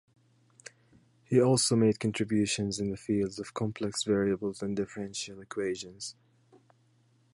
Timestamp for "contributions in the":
1.99-2.97